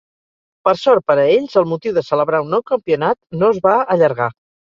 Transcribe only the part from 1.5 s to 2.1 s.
el motiu de